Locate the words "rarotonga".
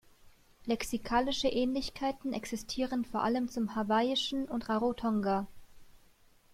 4.67-5.45